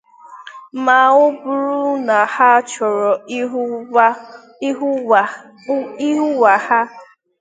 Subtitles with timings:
[0.85, 3.11] ma ọ bụrụ na ha chọrọ
[4.69, 4.89] ịhụ
[6.35, 6.79] nwa ha